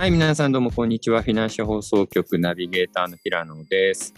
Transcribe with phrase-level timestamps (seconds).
[0.00, 1.20] はい、皆さんどうもこんにちは。
[1.20, 4.14] フィナンシャ放送局ナビゲーターの平野です。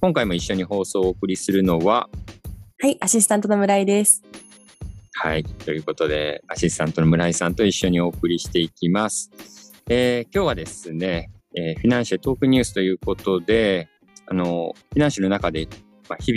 [0.00, 2.08] 今回も一緒に放送をお送りするのは、
[2.80, 4.22] はい、アシスタントの村井です。
[5.12, 9.30] はい、ということで、アシスタントの村井さんと一緒にお送りしていきます。
[9.90, 13.90] えー、今日はですね、えー、フィナンシャトークニュースということで、
[14.28, 15.68] あの、フィナンシャの中で、
[16.08, 16.32] まあ、日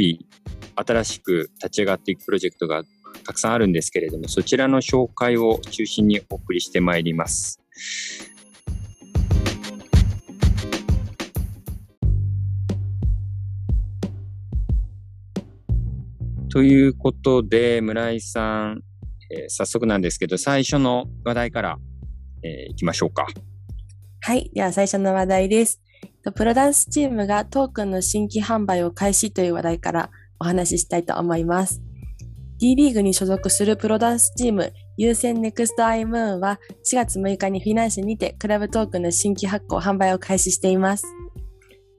[0.76, 2.84] 々新しく立ち上がっていくプロジェクトが
[3.26, 7.62] たくさんあるんですけれども、そちらの紹介を中心にお送りしてまいります。
[16.52, 18.82] ということで、村井さん、
[19.32, 21.78] えー、早速なんですけど、最初の話題から、
[22.44, 23.26] えー、いきましょうか。
[24.20, 24.52] はい。
[24.54, 25.82] では最初の話題です。
[26.36, 31.82] プロダンスチームがトークンの新規販売を開始という話題からお話ししたいと思います。
[32.60, 41.06] D リーグに所属するプロダンスチーム、優先ネクストアイムーンは4月6日にフィナンシェにてクラブトークンの新規発行販売を開始しています。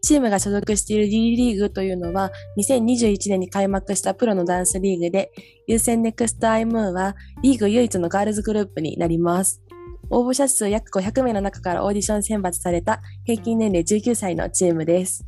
[0.02, 5.30] チームが所属している D リーグというのは、2021年に開幕したプロのダンスリーグで、
[5.68, 9.62] USEN-NEXT I'moon はリーグ唯一のガールズグループになります。
[10.10, 15.24] 応募者数約500名の中からオーディション選抜された平均年齢19歳のチームです。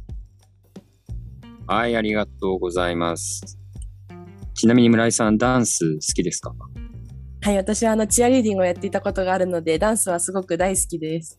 [1.69, 3.59] はい、ありがとうございます。
[4.55, 6.53] ちなみに村井さん、ダンス好きですか？
[7.43, 11.39] はい、私はあのチアリーディングをやっていたことがあるので、ダンスはすごく大好きです。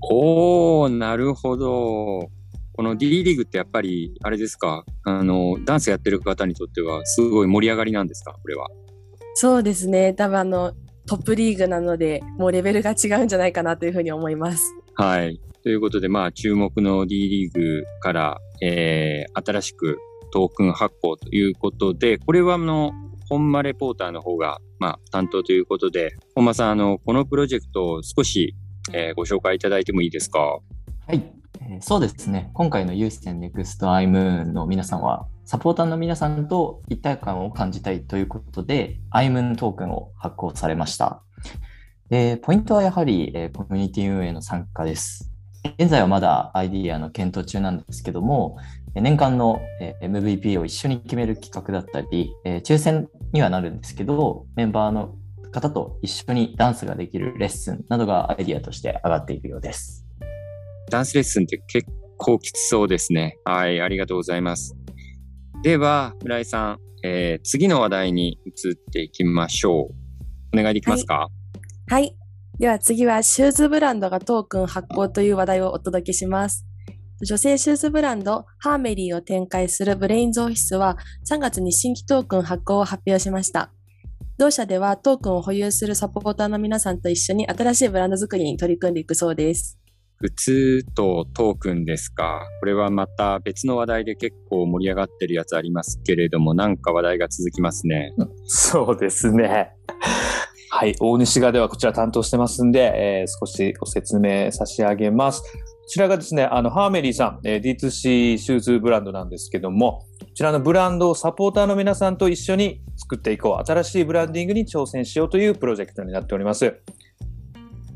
[0.00, 2.30] おー、なるほど。
[2.76, 8.68] この D リーグってやっぱり、あれですか、あの、ダンスやってる方にとっては、すごい盛り上がりなんですか、これは。
[9.34, 10.12] そうですね。
[10.14, 10.72] 多分あの、
[11.06, 14.74] トップリーグなので、もうレベルが違うんじゃないかなというふうに思います。
[14.94, 15.40] はい。
[15.62, 19.98] ということで、まあ、注目の D リーグから、えー、新しく
[20.32, 22.92] トークン発行ということで、これはあの、
[23.28, 28.54] 本間レポーターの方が、まあ、担当ということで、本間さん、あの、このプロジェクトを少し、
[28.92, 30.38] えー、ご紹介いただいてもいいですか？
[30.40, 30.60] は
[31.12, 31.22] い。
[31.60, 32.50] えー、そうですね。
[32.54, 41.22] 今回の USEN-NEXT I'moon の皆さんは、サポーターの皆さんと一体感を感じたいということで、 I'moon トークンを発行されました。
[42.08, 45.32] でポイントはやはり、えー、コミュニティ運営の参加です。
[45.78, 48.56] 現在はまだアイディアの検討中なんですけども、
[48.94, 49.60] 年間の
[50.00, 55.16] MVP を一緒に決める企画だったり、抽選にはなるんですけど、メンバーの
[55.52, 60.05] 方と一緒にダンスができるレッスンなどがアイディアとして上がっているようです。
[60.90, 63.38] ダンスレッスンって結構きつそうですね。
[63.44, 64.76] はい、ありがとうございます。
[65.62, 69.90] では、村井さん、えー、次の話題に移っていきましょ
[70.54, 70.58] う。
[70.58, 72.16] お願いできますか、はい、はい。
[72.58, 76.64] では次は、シューズブランドがトークン発行という話題をお届けします。
[77.22, 80.98] 女性シューズブランド、ハーメリーを展開するブレインズオフィスは、
[81.28, 83.72] 3月に新規トークン発行を発表しました。
[84.38, 89.78] 同社ではトークンを保有するサポーターの皆さんと一緒に新しいブランド作りに取り組んでいくそうです。
[90.18, 92.40] 普通とトークンですか。
[92.60, 98.14] これはまた別の話題で結構盛り上がってるやつありますけれども、なんか話題が続きますね。
[98.46, 99.72] そうですね。
[100.70, 100.94] はい。
[101.00, 102.80] 大西がではこちら担当してますんで、
[103.20, 105.42] えー、少しご説明差し上げます。
[105.42, 105.48] こ
[105.86, 113.64] ちらがですね、あの、ハーメリーさん、えー、D2C シューズブランドなんですけども、こちらのブランドをサポーターの皆さんと一緒に作っていこう。
[113.64, 116.74] 新しいブランディングに挑戦しようというプロジェクトになっております。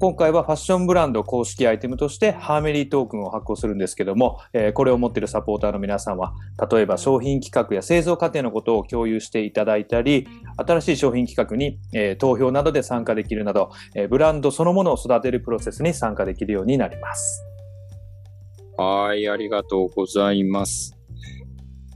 [0.01, 6.33] 今回はファッションブランド公式アイテムとしてハーメリートークンを発行するんですけども、えー、これを持っているサポーターの皆さんは、
[6.73, 17.45] 例えば商品企画や製造過程のことを共有していただいたり、新しい商品企画に、えー、投票などで参加できるなど、えー、ブランドそのものを育てるプロセスに参加できるようになります。
[18.79, 20.97] はい、ありがとうございます。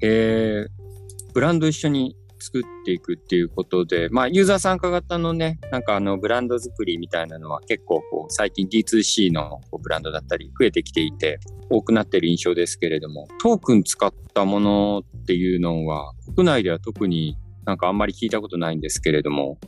[0.02, 11.38] えー、ブランド一緒に作っていくっていうことで、まあ、ユーザー参加型のね、なんかあの、ブランド作りみたいなのは結構こう、最近 D2C のブランドだったり増えてきていて、
[11.70, 19.58] 多くなってる印象ですけれども、トークン使ったものっていうのは、国内では特になんかあんまり聞いたことないんですけれども、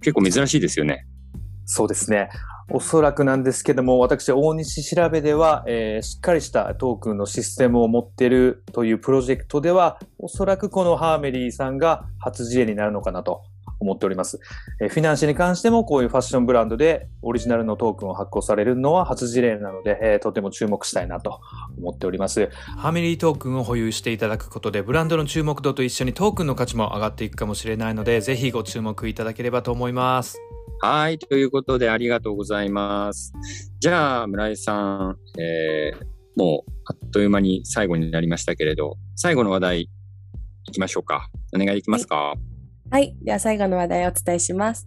[0.00, 1.06] 結構珍しいですよね。
[1.66, 2.28] そうですね。
[2.68, 13.42] おそらくなんですけども、私、大西調べでは、えー、しっかりしたトークンのシステムを持ってるというプロジェクトでは、おそらくこのハーメリーさんが初事例になるのかなと
[13.78, 14.40] 思っております。
[14.80, 21.40] えー、フィナンシェに関してもこういうファッションブランドでオリジナルのトークンを発行されるのは初事例なので、えー、とても注目したいなと
[21.78, 22.50] 思っております。
[22.76, 30.40] ハーメリートークンを保有していただくことで、ブランドの注目度と一緒にトークンの価値も上がっていくかもしれないので、ぜひご注目いただければと思います。
[30.80, 31.18] はい。
[31.18, 33.32] ということで、ありがとうございます。
[33.80, 36.06] じゃあ、村井さん、えー、
[36.36, 41.30] もう、あっという間に最後になりましたけれど、最後の話題、いきましょうか。
[41.54, 42.38] お願いできますか、はい、
[42.90, 43.16] はい。
[43.22, 44.86] では、最後の話題をお伝えします。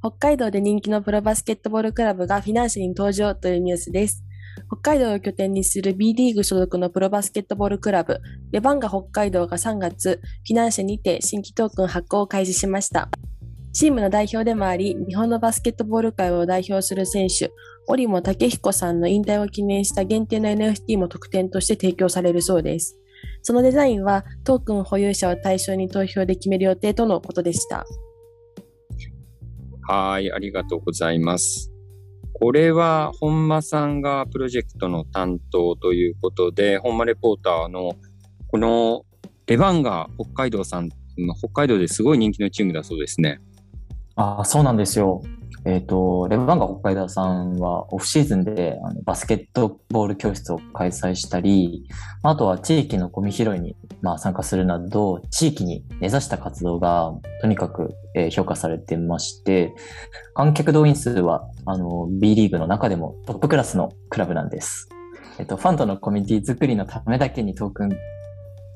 [0.00, 4.24] 北海道で人気のプロバスケットボールクラブがフィナンシェに登場というニュースです。
[4.66, 8.20] 北海道を拠点にする B リーグ所属のプロバスケットボールクラブ、
[8.50, 13.08] レバンガ北海道が3月、フィナンシェにて新規トークン発行を開始しました。
[13.72, 17.50] チームの代表でもあり、日本のバスケットボール界を代表する選手、
[17.86, 22.98] 織茂武彦さんの引退を記念した限定の NFT も特典として提供されるそうです。
[23.40, 27.86] そのデザインはトークン保有者を対象に投票で決める予定とのことでした。
[29.88, 31.72] はい、ありがとうございます。
[32.34, 37.96] これは本間さんがプロジェクトの担当ということで、本間レポーターの
[38.48, 39.04] この
[39.46, 40.90] レバンガ北海道さん、
[41.38, 43.40] 北海道ですごい人気のチームだそうですね。
[44.16, 45.22] あ、そうなんですよ。
[45.64, 51.86] えっ、と、レバンガ北海道さんはオフシーズンであのバスケットボール教室を開催したり、
[52.22, 59.72] あとは地域のゴミ拾いに、まあ、参加するなど、地域に根ざした活動がとにかく、えー評価されてまして、
[60.34, 64.88] 観客動員数はあの B リーグの中でもトップクラスのクラブなんです。
[65.38, 67.90] えっ、と、ファンとのコミュニティ作りのためだけにトークン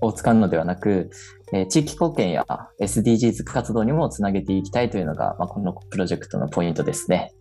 [0.02, 1.10] を使うのではなく、
[1.52, 2.44] えー地域貢献や
[2.80, 7.32] SDGs 活動にもつなげていきたいというのが、まあ、このプロジェクトのポイントですね。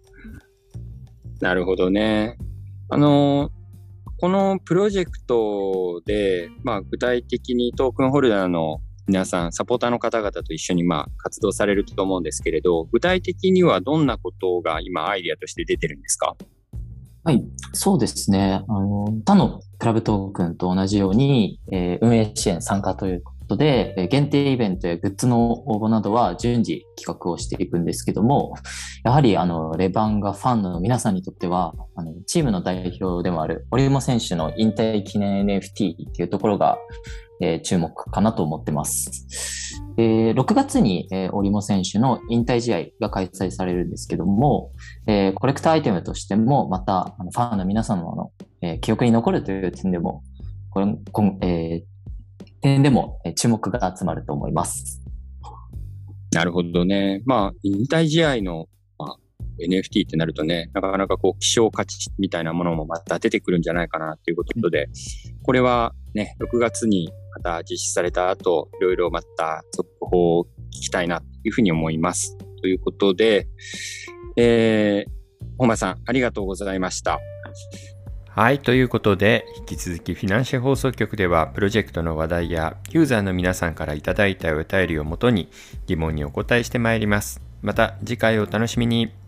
[1.42, 2.38] なるほどね。
[2.90, 3.50] あの、
[4.18, 16.36] このプロジェクトで、まあ、具体的にトークンホルダーの皆さん、サポーターの方々と一緒にまあ活動されると思うんですけれど、具体的にはどんなことが今アイデアとして出てるんですか？
[17.24, 17.44] はい、
[17.74, 18.64] そうですね。
[18.68, 28.56] あの、他のクラブトークンと同じように、えー運営支援参加ということで、え限定イベントやグッズの応募などは順次企画をしていくんですけども、
[29.04, 36.80] やはりあの、レバンガファンの皆さんにとっては、あの、チームの代表でもある、織茂選手の引退記念 NFT っていうところが、
[37.42, 39.82] えー注目かなと思ってます。
[39.98, 44.72] えー6月に、えー、織茂選手の引退試合が開催されるんですけども、
[45.08, 50.24] えーコレクターアイテムとしても、また、あのファンの皆様の、えー記憶に残るという点でも、
[50.70, 51.84] これ、こえー
[52.62, 55.02] 点でも、えー注目が集まると思います。
[56.36, 57.22] なるほどね。
[57.26, 58.68] まあ、引退試合の、
[58.98, 59.18] まあ、
[59.62, 64.90] NFT ってなるとね、なかなかこう、希少価値みたいなものもまた出てくるんじゃないかなということで、
[65.44, 72.38] これはね、6月にまた実施された後、いろいろまた続報を聞きたいなというふうに思います。
[72.62, 73.48] ということで、
[74.38, 77.20] えー、本間さん、ありがとうございました。
[78.30, 78.60] はい。
[78.60, 85.50] ということで、引き続きフィナンシェ放送局では、プロジェクトの話題やユーザーの皆さんからいただいたお便りをもとに
[85.88, 87.42] 疑問にお答えしてまいります。
[87.62, 89.25] また次回お楽しみに。